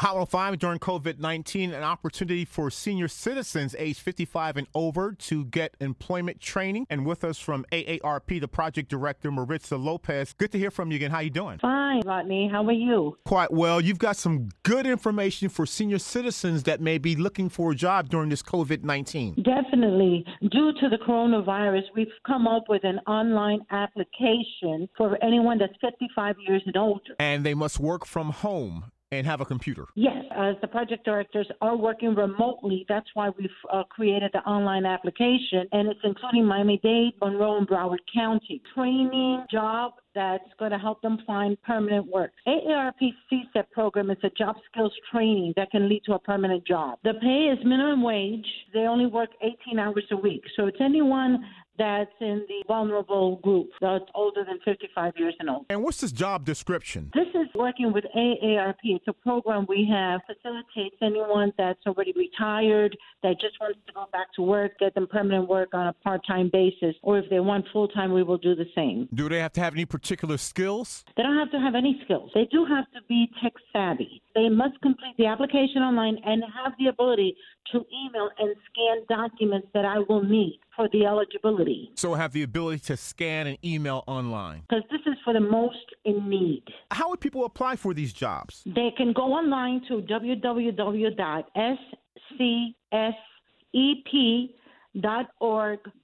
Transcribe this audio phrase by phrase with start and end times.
[0.00, 5.44] Hotline 5 during COVID 19, an opportunity for senior citizens age 55 and over to
[5.44, 6.86] get employment training.
[6.88, 10.32] And with us from AARP, the project director, Maritza Lopez.
[10.32, 11.10] Good to hear from you again.
[11.10, 11.58] How you doing?
[11.58, 12.48] Fine, Rodney.
[12.50, 13.18] How are you?
[13.26, 13.78] Quite well.
[13.78, 18.08] You've got some good information for senior citizens that may be looking for a job
[18.08, 19.42] during this COVID 19.
[19.42, 20.24] Definitely.
[20.50, 26.36] Due to the coronavirus, we've come up with an online application for anyone that's 55
[26.48, 27.16] years and older.
[27.18, 29.86] And they must work from home and have a computer.
[29.96, 34.86] Yes, as the project directors are working remotely, that's why we've uh, created the online
[34.86, 38.62] application, and it's including Miami Dade, Monroe, and Broward County.
[38.74, 42.32] Training, job that's going to help them find permanent work.
[42.46, 46.98] AARP CSEP program is a job skills training that can lead to a permanent job.
[47.04, 48.46] The pay is minimum wage.
[48.72, 50.42] They only work 18 hours a week.
[50.56, 51.44] So it's anyone
[51.80, 55.64] that's in the vulnerable group that's older than 55 years and old.
[55.70, 57.10] And what's this job description?
[57.14, 58.74] This is working with AARP.
[58.84, 64.04] It's a program we have facilitates anyone that's already retired that just wants to go
[64.12, 67.64] back to work, get them permanent work on a part-time basis, or if they want
[67.72, 69.08] full-time, we will do the same.
[69.14, 71.04] Do they have to have any particular skills?
[71.16, 72.30] They don't have to have any skills.
[72.34, 74.22] They do have to be tech savvy.
[74.34, 77.36] They must complete the application online and have the ability
[77.72, 81.90] to email and scan documents that I will need for the eligibility.
[81.96, 84.62] So have the ability to scan and email online.
[84.68, 86.62] Because this is for the most in need.
[86.90, 88.62] How would people apply for these jobs?
[88.66, 90.58] They can go online to www.scsep.org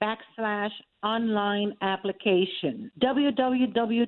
[0.01, 0.71] backslash
[1.03, 2.91] online application.
[3.01, 4.07] www.scsep.org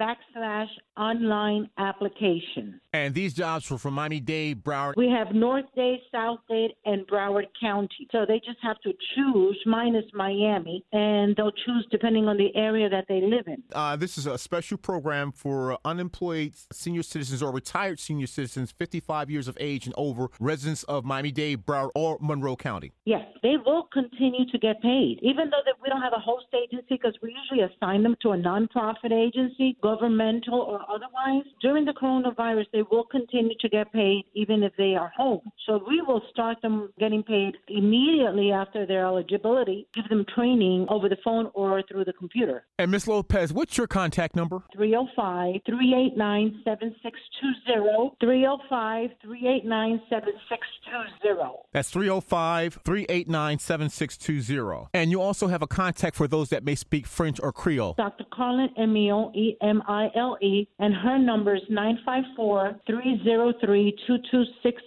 [0.00, 2.80] backslash online application.
[2.92, 4.94] And these jobs were from Miami Dade, Broward.
[4.96, 8.08] We have North Dade, South Dade, and Broward County.
[8.12, 12.88] So they just have to choose minus Miami, and they'll choose depending on the area
[12.88, 13.62] that they live in.
[13.72, 19.30] Uh, this is a special program for unemployed senior citizens or retired senior citizens 55
[19.30, 22.92] years of age and over, residents of Miami Dade, Broward, or Monroe County.
[23.04, 26.46] Yes, they will continue to get paid, even though that we don't have a host
[26.54, 31.44] agency because we're usually assign them to a nonprofit agency, governmental or otherwise.
[31.60, 35.40] During the coronavirus, they will continue to get paid even if they are home.
[35.66, 41.08] So we will start them getting paid immediately after their eligibility, give them training over
[41.08, 42.64] the phone or through the computer.
[42.78, 43.06] And Ms.
[43.06, 44.62] Lopez, what's your contact number?
[44.74, 48.16] 305 389 7620.
[48.20, 51.58] 305 389 7620.
[51.72, 54.88] That's 305 389 7620.
[54.94, 57.73] And you also have a contact for those that may speak French or Creole.
[57.76, 58.24] Dr.
[58.32, 64.84] Carlin Emile, E M I L E, and her number is 954 303 2260.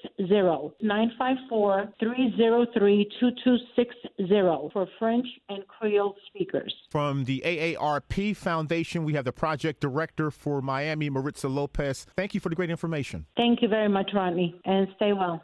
[0.81, 6.73] 954 303 2260 for French and Creole speakers.
[6.89, 12.05] From the AARP Foundation, we have the project director for Miami, Maritza Lopez.
[12.15, 13.25] Thank you for the great information.
[13.35, 15.43] Thank you very much, Rodney, and stay well.